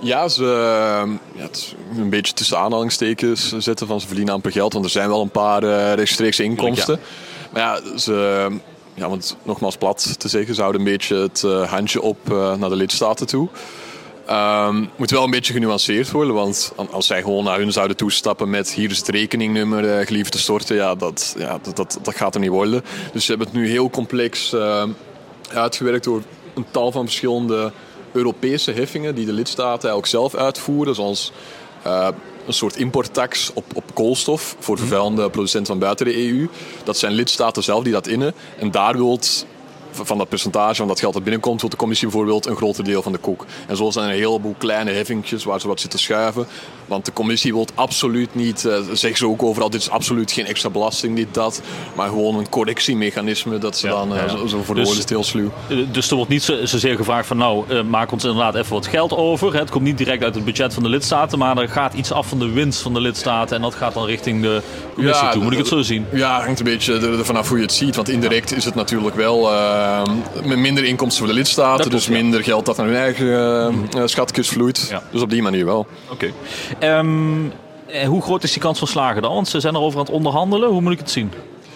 Ja, 0.00 0.28
ze 0.28 0.44
eh, 0.44 1.10
ja, 1.36 1.42
het 1.42 1.74
een 1.96 2.10
beetje 2.10 2.32
tussen 2.32 2.58
aanhalingstekens 2.58 3.52
zetten 3.58 3.86
van 3.86 4.00
ze 4.00 4.06
verdienen 4.06 4.34
amper 4.34 4.52
geld, 4.52 4.72
want 4.72 4.84
er 4.84 4.90
zijn 4.90 5.08
wel 5.08 5.22
een 5.22 5.30
paar 5.30 5.64
rechtstreekse 5.94 6.42
inkomsten. 6.42 7.00
Maar 7.52 7.62
ja, 7.62 7.98
ze, 7.98 8.48
ja, 8.94 9.08
want 9.08 9.36
nogmaals 9.42 9.76
plat 9.76 10.14
te 10.18 10.28
zeggen, 10.28 10.54
ze 10.54 10.60
houden 10.60 10.80
een 10.80 10.92
beetje 10.92 11.16
het 11.16 11.42
handje 11.68 12.02
op 12.02 12.18
naar 12.58 12.68
de 12.68 12.76
lidstaten 12.76 13.26
toe. 13.26 13.48
Ehm 14.26 14.84
moet 14.96 15.10
wel 15.10 15.24
een 15.24 15.30
beetje 15.30 15.52
genuanceerd 15.52 16.10
worden, 16.10 16.34
want 16.34 16.72
als 16.90 17.06
zij 17.06 17.22
gewoon 17.22 17.44
naar 17.44 17.58
hun 17.58 17.72
zouden 17.72 17.96
toestappen 17.96 18.50
met 18.50 18.72
hier 18.72 18.90
is 18.90 18.98
het 18.98 19.08
rekeningnummer 19.08 19.98
eh 19.98 20.06
geliefd 20.06 20.32
te 20.32 20.38
storten, 20.38 20.76
ja, 20.76 20.94
dat, 20.94 21.34
ja, 21.38 21.58
dat, 21.62 21.76
dat, 21.76 21.98
dat 22.02 22.16
gaat 22.16 22.34
er 22.34 22.40
niet 22.40 22.50
worden. 22.50 22.82
Dus 23.12 23.24
ze 23.24 23.30
hebben 23.30 23.48
het 23.48 23.56
nu 23.56 23.68
heel 23.68 23.90
complex 23.90 24.52
eh, 24.52 24.84
uitgewerkt 25.52 26.04
door 26.04 26.22
een 26.54 26.66
tal 26.70 26.92
van 26.92 27.04
verschillende 27.04 27.72
Europese 28.12 28.72
heffingen 28.72 29.14
die 29.14 29.26
de 29.26 29.32
lidstaten 29.32 29.90
eigenlijk 29.90 30.06
zelf 30.06 30.34
uitvoeren, 30.34 30.94
zoals 30.94 31.32
eh, 31.82 32.08
een 32.46 32.52
soort 32.52 32.76
importtax 32.76 33.50
op, 33.54 33.64
op 33.74 33.94
koolstof 33.94 34.56
voor 34.58 34.78
vervuilende 34.78 35.30
producenten 35.30 35.72
van 35.72 35.78
buiten 35.78 36.06
de 36.06 36.28
EU. 36.28 36.48
Dat 36.84 36.98
zijn 36.98 37.12
lidstaten 37.12 37.62
zelf 37.62 37.84
die 37.84 37.92
dat 37.92 38.06
innen. 38.06 38.34
En 38.58 38.70
daar 38.70 38.96
wilt 38.96 39.46
van 39.92 40.18
dat 40.18 40.28
percentage 40.28 40.74
van 40.74 40.88
dat 40.88 41.00
geld 41.00 41.12
dat 41.12 41.22
binnenkomt, 41.22 41.60
wil 41.60 41.70
de 41.70 41.76
commissie 41.76 42.08
bijvoorbeeld 42.08 42.46
een 42.46 42.56
groter 42.56 42.84
deel 42.84 43.02
van 43.02 43.12
de 43.12 43.18
koek. 43.18 43.46
En 43.66 43.76
zo 43.76 43.90
zijn 43.90 44.06
er 44.06 44.12
een 44.12 44.18
heleboel 44.18 44.54
kleine 44.58 44.90
heffingjes 44.90 45.44
waar 45.44 45.60
ze 45.60 45.68
wat 45.68 45.80
zitten 45.80 45.98
schuiven. 45.98 46.46
Want 46.86 47.04
de 47.04 47.12
commissie 47.12 47.52
wil 47.52 47.66
absoluut 47.74 48.34
niet, 48.34 48.64
uh, 48.64 48.74
zeggen 48.92 49.16
ze 49.16 49.26
ook 49.26 49.42
overal, 49.42 49.70
dit 49.70 49.80
is 49.80 49.90
absoluut 49.90 50.32
geen 50.32 50.46
extra 50.46 50.70
belasting, 50.70 51.16
dit, 51.16 51.34
dat. 51.34 51.62
Maar 51.94 52.08
gewoon 52.08 52.38
een 52.38 52.48
correctiemechanisme 52.48 53.58
dat 53.58 53.76
ze 53.76 53.86
dan, 53.86 54.14
uh, 54.14 54.28
zo, 54.28 54.46
zo 54.46 54.62
voor 54.62 54.74
de 54.74 54.80
dus, 54.80 55.04
heel 55.08 55.24
sluw. 55.24 55.50
Eh, 55.68 55.76
dus 55.92 56.10
er 56.10 56.16
wordt 56.16 56.30
niet 56.30 56.42
zozeer 56.42 56.96
gevraagd 56.96 57.26
van 57.26 57.36
nou, 57.36 57.64
uh, 57.70 57.82
maak 57.82 58.12
ons 58.12 58.24
inderdaad 58.24 58.54
even 58.54 58.72
wat 58.72 58.86
geld 58.86 59.16
over. 59.16 59.54
Het 59.54 59.70
komt 59.70 59.84
niet 59.84 59.98
direct 59.98 60.24
uit 60.24 60.34
het 60.34 60.44
budget 60.44 60.74
van 60.74 60.82
de 60.82 60.88
lidstaten, 60.88 61.38
maar 61.38 61.58
er 61.58 61.68
gaat 61.68 61.94
iets 61.94 62.12
af 62.12 62.26
van 62.26 62.38
de 62.38 62.50
winst 62.50 62.80
van 62.80 62.94
de 62.94 63.00
lidstaten. 63.00 63.56
En 63.56 63.62
dat 63.62 63.74
gaat 63.74 63.94
dan 63.94 64.06
richting 64.06 64.42
de 64.42 64.62
commissie 64.94 65.28
toe. 65.28 65.42
Moet 65.42 65.52
ik 65.52 65.58
het 65.58 65.68
zo 65.68 65.82
zien? 65.82 66.06
Ja, 66.12 66.40
hangt 66.40 66.58
een 66.58 66.64
beetje 66.64 67.24
vanaf 67.24 67.48
hoe 67.48 67.56
je 67.56 67.62
het 67.62 67.72
ziet. 67.72 67.96
Want 67.96 68.08
indirect 68.08 68.56
is 68.56 68.64
het 68.64 68.74
natuurlijk 68.74 69.14
wel 69.14 69.50
met 70.44 70.58
minder 70.58 70.84
inkomsten 70.84 71.18
voor 71.18 71.32
de 71.32 71.38
lidstaten. 71.38 71.90
dus 71.90 72.08
minder 72.08 72.44
geld 72.44 72.66
dat 72.66 72.76
naar 72.76 72.86
hun 72.86 72.96
eigen 72.96 73.26
uh, 73.26 74.02
schatkist 74.04 74.50
vloeit. 74.50 74.94
Dus 75.10 75.22
op 75.22 75.30
die 75.30 75.42
manier 75.42 75.64
wel. 75.64 75.86
Oké. 76.10 76.32
Ehm, 76.78 77.48
hoe 78.06 78.22
groot 78.22 78.42
is 78.42 78.52
die 78.52 78.62
kans 78.62 78.78
van 78.78 78.88
slagen 78.88 79.22
dan? 79.22 79.34
Want 79.34 79.48
ze 79.48 79.60
zijn 79.60 79.74
erover 79.74 79.98
aan 79.98 80.04
het 80.04 80.14
onderhandelen. 80.14 80.68
Hoe 80.68 80.80
moet 80.80 80.92
ik 80.92 80.98
het 80.98 81.10
zien? 81.10 81.32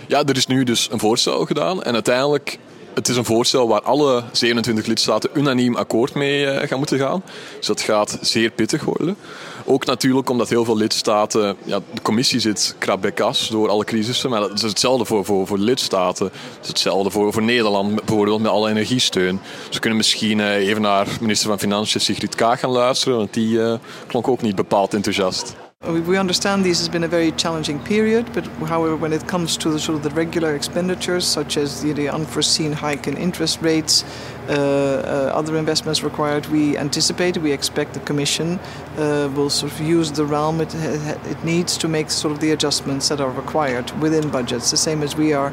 Ja, 0.06 0.24
er 0.24 0.36
is 0.36 0.46
nu 0.46 0.64
dus 0.64 0.88
een 0.90 0.98
voorstel 0.98 1.44
gedaan. 1.44 1.82
En 1.82 1.94
uiteindelijk 1.94 2.58
het 2.96 3.08
is 3.08 3.16
een 3.16 3.24
voorstel 3.24 3.68
waar 3.68 3.82
alle 3.82 4.22
27 4.32 4.86
lidstaten 4.86 5.30
unaniem 5.34 5.76
akkoord 5.76 6.14
mee 6.14 6.66
gaan 6.66 6.78
moeten 6.78 6.98
gaan. 6.98 7.22
Dus 7.56 7.66
dat 7.66 7.80
gaat 7.80 8.18
zeer 8.20 8.50
pittig 8.50 8.84
worden. 8.84 9.16
Ook 9.64 9.84
natuurlijk 9.86 10.30
omdat 10.30 10.48
heel 10.48 10.64
veel 10.64 10.76
lidstaten, 10.76 11.56
ja, 11.64 11.80
de 11.94 12.02
commissie 12.02 12.40
zit 12.40 12.74
krap 12.78 13.00
bij 13.00 13.12
kas 13.12 13.48
door 13.48 13.68
alle 13.68 13.84
crisissen, 13.84 14.30
maar 14.30 14.40
dat 14.40 14.52
is 14.52 14.62
hetzelfde 14.62 15.04
voor, 15.04 15.24
voor, 15.24 15.46
voor 15.46 15.58
lidstaten. 15.58 16.26
Het 16.26 16.62
is 16.62 16.68
hetzelfde 16.68 17.10
voor, 17.10 17.32
voor 17.32 17.42
Nederland 17.42 17.94
bijvoorbeeld 17.94 18.42
met 18.42 18.50
alle 18.50 18.70
energiesteun. 18.70 19.40
We 19.72 19.78
kunnen 19.78 19.98
misschien 19.98 20.40
even 20.40 20.82
naar 20.82 21.06
minister 21.20 21.48
van 21.48 21.58
Financiën 21.58 22.00
Sigrid 22.00 22.34
Kaag 22.34 22.60
gaan 22.60 22.70
luisteren, 22.70 23.18
want 23.18 23.34
die 23.34 23.56
uh, 23.56 23.74
klonk 24.06 24.28
ook 24.28 24.42
niet 24.42 24.54
bepaald 24.54 24.94
enthousiast. 24.94 25.54
We 25.86 26.18
understand 26.18 26.64
this 26.64 26.80
has 26.80 26.88
been 26.88 27.04
a 27.04 27.08
very 27.08 27.30
challenging 27.30 27.78
period, 27.78 28.32
but 28.32 28.44
however, 28.68 28.96
when 28.96 29.12
it 29.12 29.28
comes 29.28 29.56
to 29.58 29.70
the 29.70 29.78
sort 29.78 29.96
of 29.96 30.02
the 30.02 30.10
regular 30.10 30.56
expenditures, 30.56 31.24
such 31.24 31.56
as 31.56 31.80
the, 31.80 31.92
the 31.92 32.08
unforeseen 32.08 32.72
hike 32.72 33.06
in 33.06 33.16
interest 33.16 33.62
rates, 33.62 34.04
uh, 34.48 34.52
uh, 34.52 35.38
other 35.38 35.56
investments 35.56 36.02
required, 36.02 36.46
we 36.46 36.76
anticipate, 36.76 37.38
we 37.38 37.52
expect 37.52 37.94
the 37.94 38.00
Commission 38.00 38.58
uh, 38.98 39.30
will 39.36 39.48
sort 39.48 39.70
of 39.70 39.80
use 39.80 40.10
the 40.10 40.24
realm 40.24 40.60
it, 40.60 40.74
it 40.74 41.44
needs 41.44 41.78
to 41.78 41.88
make 41.88 42.10
sort 42.10 42.32
of 42.34 42.40
the 42.40 42.50
adjustments 42.50 43.08
that 43.08 43.20
are 43.20 43.30
required 43.30 43.92
within 44.00 44.28
budgets, 44.28 44.70
the 44.70 44.76
same 44.76 45.04
as 45.04 45.14
we 45.14 45.32
are, 45.32 45.52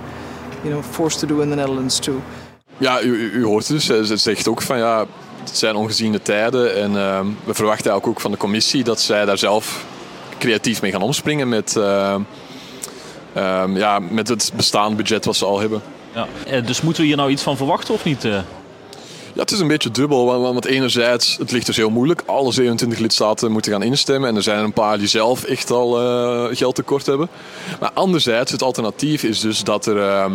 you 0.63 0.71
know, 0.71 0.81
forced 0.81 1.19
to 1.19 1.27
do 1.27 1.41
in 1.41 1.49
the 1.49 1.55
Netherlands 1.55 1.99
too. 1.99 2.21
Ja, 2.77 3.01
u, 3.01 3.31
u 3.33 3.43
hoort 3.43 3.67
dus, 3.67 3.85
ze 3.85 4.17
zegt 4.17 4.47
ook 4.47 4.61
van 4.61 4.77
ja, 4.77 5.05
het 5.39 5.57
zijn 5.57 5.75
ongeziene 5.75 6.21
tijden 6.21 6.75
en 6.75 6.91
uh, 6.91 7.19
we 7.45 7.53
verwachten 7.53 7.93
ook 7.93 8.19
van 8.19 8.31
de 8.31 8.37
commissie 8.37 8.83
dat 8.83 8.99
zij 8.99 9.25
daar 9.25 9.37
zelf 9.37 9.91
creatief 10.43 10.81
mee 10.81 10.91
gaan 10.91 11.01
omspringen 11.01 11.49
met, 11.49 11.75
uh, 11.77 12.15
um, 13.37 13.77
ja, 13.77 13.99
met 13.99 14.27
het 14.27 14.51
bestaand 14.55 14.97
budget 14.97 15.25
wat 15.25 15.35
ze 15.35 15.45
al 15.45 15.59
hebben. 15.59 15.81
Ja. 16.13 16.61
Dus 16.61 16.81
moeten 16.81 17.01
we 17.01 17.07
hier 17.07 17.17
nou 17.17 17.31
iets 17.31 17.43
van 17.43 17.57
verwachten 17.57 17.93
of 17.93 18.03
niet? 18.03 18.27
Ja, 19.33 19.41
het 19.41 19.51
is 19.51 19.59
een 19.59 19.67
beetje 19.67 19.91
dubbel. 19.91 20.25
Want, 20.25 20.65
enerzijds, 20.65 21.37
het 21.37 21.51
ligt 21.51 21.65
dus 21.65 21.75
heel 21.75 21.89
moeilijk. 21.89 22.23
Alle 22.25 22.51
27 22.51 22.99
lidstaten 22.99 23.51
moeten 23.51 23.71
gaan 23.71 23.83
instemmen. 23.83 24.29
En 24.29 24.35
er 24.35 24.43
zijn 24.43 24.63
een 24.63 24.73
paar 24.73 24.97
die 24.97 25.07
zelf 25.07 25.43
echt 25.43 25.71
al 25.71 26.01
uh, 26.01 26.55
geld 26.55 26.75
tekort 26.75 27.05
hebben. 27.05 27.29
Maar 27.79 27.91
anderzijds, 27.93 28.51
het 28.51 28.63
alternatief 28.63 29.23
is 29.23 29.39
dus 29.39 29.63
dat 29.63 29.85
er... 29.85 29.95
Uh, 29.95 30.25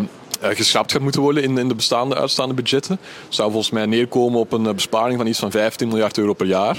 geschrapt 0.41 0.93
gaat 0.93 1.01
moeten 1.01 1.21
worden 1.21 1.43
in, 1.43 1.59
in 1.59 1.69
de 1.69 1.75
bestaande 1.75 2.15
uitstaande 2.15 2.55
budgetten. 2.55 2.99
zou 3.29 3.51
volgens 3.51 3.73
mij 3.73 3.87
neerkomen 3.87 4.41
op 4.41 4.53
een 4.53 4.65
uh, 4.65 4.73
besparing 4.73 5.19
van 5.19 5.27
iets 5.27 5.39
van 5.39 5.51
15 5.51 5.89
miljard 5.89 6.19
euro 6.19 6.33
per 6.33 6.47
jaar. 6.47 6.79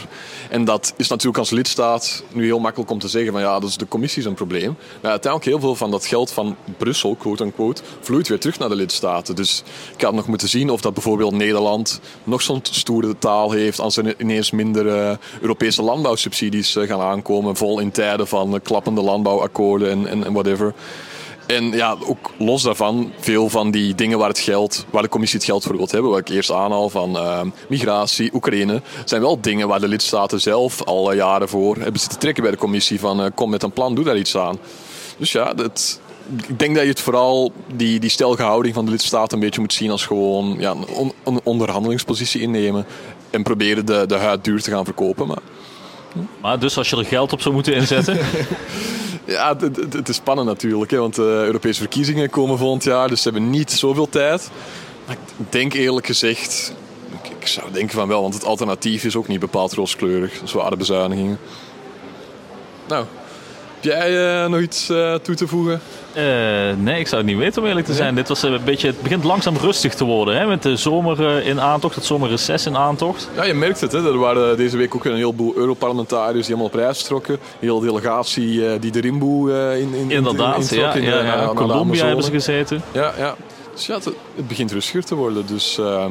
En 0.50 0.66
dat 0.66 0.94
is 0.98 1.08
natuurlijk 1.08 1.38
als 1.38 1.50
lidstaat 1.50 2.24
nu 2.32 2.46
heel 2.46 2.60
makkelijk 2.60 2.92
om 2.92 3.00
te 3.00 3.08
zeggen 3.08 3.32
van 3.32 3.42
ja, 3.42 3.60
dat 3.60 3.70
is 3.70 3.78
de 3.78 3.88
commissie 3.88 4.22
zijn 4.22 4.34
probleem. 4.34 4.76
Maar 5.02 5.12
uiteindelijk 5.12 5.52
heel 5.52 5.60
veel 5.60 5.76
van 5.76 5.92
dat 5.92 6.06
geld 6.06 6.32
van 6.32 6.56
Brussel, 6.78 7.16
quote 7.16 7.44
unquote, 7.44 7.82
vloeit 8.00 8.28
weer 8.28 8.40
terug 8.40 8.60
naar 8.60 8.70
de 8.70 8.76
lidstaten. 8.76 9.36
Dus 9.36 9.64
ik 9.96 10.02
had 10.02 10.14
nog 10.14 10.28
moeten 10.28 10.50
zien 10.50 10.70
of 10.70 10.82
dat 10.82 10.94
bijvoorbeeld 10.94 11.34
Nederland 11.34 12.00
nog 12.24 12.42
zo'n 12.42 12.60
stoere 12.62 13.18
taal 13.18 13.52
heeft 13.52 13.80
als 13.80 13.98
er 13.98 14.20
ineens 14.20 14.52
minder 14.52 14.86
uh, 14.86 15.12
Europese 15.42 15.82
landbouwsubsidies 15.82 16.78
gaan 16.80 17.02
aankomen, 17.02 17.56
vol 17.56 17.80
in 17.80 17.92
tijden 17.92 18.28
van 18.28 18.60
klappende 18.64 19.02
landbouwakkoorden 19.02 19.90
en, 19.90 20.08
en, 20.08 20.26
en 20.26 20.34
whatever. 20.34 20.74
En 21.50 21.72
ja, 21.72 21.98
ook 22.06 22.32
los 22.38 22.64
daarvan, 22.64 23.12
veel 23.20 23.50
van 23.50 23.72
die 23.72 23.96
dingen 23.96 24.18
waar, 24.18 24.28
het 24.28 24.40
geld, 24.40 24.86
waar 24.90 25.02
de 25.02 25.10
commissie 25.10 25.40
het 25.40 25.48
geld 25.48 25.64
voor 25.64 25.78
wil 25.78 25.88
hebben, 25.92 26.12
wat 26.12 26.20
ik 26.20 26.30
eerst 26.30 26.52
aanhaal 26.52 26.90
van 26.90 27.16
uh, 27.16 27.42
migratie, 27.68 28.34
Oekraïne, 28.34 28.82
zijn 29.06 29.22
wel 29.22 29.42
dingen 29.42 29.68
waar 29.68 29.80
de 29.80 29.88
lidstaten 29.88 30.42
zelf 30.42 30.84
al 30.84 31.14
jaren 31.14 31.50
voor 31.50 31.76
hebben 31.76 32.02
zitten 32.02 32.20
trekken 32.20 32.44
bij 32.44 32.52
de 32.52 32.58
commissie 32.58 33.00
van 33.00 33.20
uh, 33.20 33.26
kom 33.36 33.50
met 33.50 33.64
een 33.64 33.72
plan, 33.72 33.96
doe 33.96 34.04
daar 34.04 34.18
iets 34.18 34.38
aan. 34.38 34.58
Dus 35.18 35.32
ja, 35.32 35.54
dat, 35.54 36.00
ik 36.48 36.60
denk 36.60 36.76
dat 36.76 36.84
je 36.84 36.90
het 36.90 37.02
vooral 37.02 37.52
die, 37.76 38.00
die 38.00 38.10
stelge 38.10 38.44
houding 38.44 38.74
van 38.74 38.86
de 38.86 38.92
lidstaten 38.92 39.38
een 39.38 39.44
beetje 39.44 39.62
moet 39.62 39.74
zien 39.74 39.92
als 39.92 40.06
gewoon 40.06 40.56
ja, 40.60 40.72
een, 40.72 41.14
een 41.24 41.40
onderhandelingspositie 41.44 42.42
innemen 42.42 42.86
en 43.30 43.44
proberen 43.44 43.86
de, 43.86 44.04
de 44.08 44.16
huid 44.16 44.44
duur 44.44 44.62
te 44.62 44.72
gaan 44.72 44.86
verkopen. 44.86 45.28
Maar, 45.28 45.42
maar 46.42 46.60
dus 46.60 46.78
als 46.78 46.90
je 46.90 46.96
er 46.96 47.06
geld 47.06 47.34
op 47.34 47.42
zou 47.42 47.54
moeten 47.54 47.74
inzetten? 47.74 48.18
Ja, 49.30 49.56
het, 49.92 50.10
is 50.10 50.16
spannend 50.16 50.48
natuurlijk, 50.48 50.92
hè, 50.92 50.98
want 50.98 51.16
de 51.16 51.22
uh, 51.22 51.46
Europese 51.46 51.80
verkiezingen 51.80 52.30
komen 52.30 52.58
volgend 52.58 52.84
jaar, 52.84 53.08
dus 53.08 53.22
ze 53.22 53.30
hebben 53.30 53.50
niet 53.50 53.72
zoveel 53.72 54.10
tijd. 54.10 54.50
Maar 55.06 55.16
ik 55.16 55.52
denk 55.52 55.74
eerlijk 55.74 56.06
gezegd, 56.06 56.74
ik, 57.24 57.30
ik, 57.40 57.48
zou 57.48 57.72
denken 57.72 57.96
van 57.96 58.08
wel, 58.08 58.22
want 58.22 58.34
het 58.34 58.44
alternatief 58.44 59.04
is 59.04 59.16
ook 59.16 59.28
niet 59.28 59.40
bepaald 59.40 59.74
rooskleurig, 59.74 60.42
zware 60.44 60.78
bezuinigingen. 60.78 61.40
Nou, 62.88 63.06
heb 63.82 63.92
jij 63.92 64.44
uh, 64.44 64.50
nog 64.50 64.60
iets 64.60 64.90
uh, 64.90 65.14
toe 65.14 65.36
te 65.36 65.48
voegen? 65.48 65.82
Uh, 66.16 66.24
nee, 66.78 67.00
ik 67.00 67.08
zou 67.08 67.22
het 67.22 67.32
niet 67.32 67.40
weten 67.40 67.62
om 67.62 67.68
eerlijk 67.68 67.86
te 67.86 67.94
zijn. 67.94 68.16
Dit 68.16 68.28
was 68.28 68.44
een 68.44 68.60
beetje, 68.66 68.88
het 68.88 69.02
begint 69.02 69.24
langzaam 69.24 69.58
rustig 69.58 69.94
te 69.94 70.04
worden. 70.04 70.38
Hè? 70.38 70.46
Met 70.46 70.64
de 70.64 70.76
zomer 70.76 71.46
in 71.46 71.62
aantocht, 71.62 71.96
het 71.96 72.06
zomerreces 72.06 72.66
in 72.66 72.78
aantocht. 72.78 73.30
Ja, 73.36 73.44
je 73.44 73.54
merkt 73.54 73.82
het. 73.82 73.92
Hè? 73.92 74.12
Er 74.12 74.18
waren 74.18 74.58
deze 74.58 74.78
week 74.78 74.96
ook 74.96 75.06
een 75.06 75.16
heleboel 75.16 75.54
Europarlementariërs 75.56 76.46
die 76.46 76.56
helemaal 76.56 76.66
op 76.66 76.74
reis 76.74 77.04
trokken. 77.04 77.34
Een 77.34 77.40
hele 77.60 77.82
delegatie 77.82 78.80
die 78.80 78.92
de 78.92 79.00
Rimboe 79.00 79.78
in, 79.80 79.94
in 79.94 80.12
Inderdaad, 80.12 80.72
in, 80.72 80.80
ja. 80.80 80.94
In, 80.94 81.04
ja, 81.04 81.24
ja. 81.24 81.52
Colombia 81.54 82.06
hebben 82.06 82.24
ze 82.24 82.32
gezeten. 82.32 82.82
Ja, 82.92 83.14
ja. 83.18 83.36
Dus 83.74 83.86
ja, 83.86 83.96
het, 83.96 84.06
het 84.36 84.48
begint 84.48 84.72
rustiger 84.72 85.06
te 85.06 85.16
worden. 85.16 85.46
Dus 85.46 85.78
uh, 85.80 86.06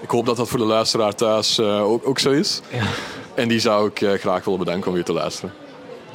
ik 0.00 0.10
hoop 0.10 0.26
dat 0.26 0.36
dat 0.36 0.48
voor 0.48 0.58
de 0.58 0.64
luisteraar 0.64 1.14
thuis 1.14 1.60
ook, 1.60 2.08
ook 2.08 2.18
zo 2.18 2.30
is. 2.30 2.60
Ja. 2.68 2.82
En 3.34 3.48
die 3.48 3.60
zou 3.60 3.90
ik 3.94 4.20
graag 4.20 4.44
willen 4.44 4.58
bedanken 4.58 4.88
om 4.88 4.94
weer 4.94 5.04
te 5.04 5.12
luisteren. 5.12 5.52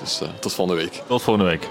Dus 0.02 0.22
tot 0.40 0.54
volgende 0.54 0.82
week. 0.82 1.04
Tot 1.08 1.22
volgende 1.22 1.50
week. 1.50 1.70